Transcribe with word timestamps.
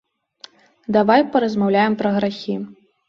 Давай 0.97 1.25
паразмаўляем 1.35 1.93
пра 2.01 2.09
грахі. 2.17 2.57